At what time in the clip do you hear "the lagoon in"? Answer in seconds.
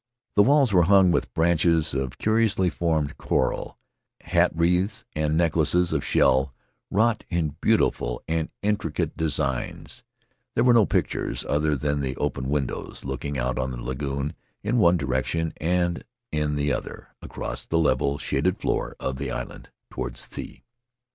13.69-14.79